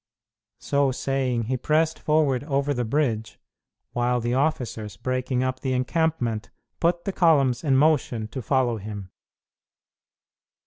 [0.63, 3.39] _"So saying, he pressed forward over the bridge,
[3.91, 9.11] while the officers, breaking up the encampment, put the columns in motion to follow him.